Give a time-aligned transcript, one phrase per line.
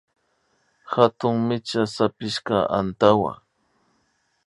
[0.93, 3.33] Hatun micha sapishka antawa